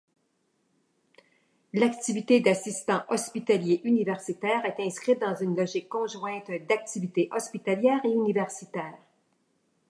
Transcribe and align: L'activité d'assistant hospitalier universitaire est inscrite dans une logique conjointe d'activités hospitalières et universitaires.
L'activité 1.73 2.39
d'assistant 2.39 3.03
hospitalier 3.09 3.81
universitaire 3.83 4.65
est 4.65 4.79
inscrite 4.83 5.21
dans 5.21 5.35
une 5.35 5.55
logique 5.55 5.89
conjointe 5.89 6.49
d'activités 6.67 7.29
hospitalières 7.31 8.03
et 8.05 8.09
universitaires. 8.09 8.97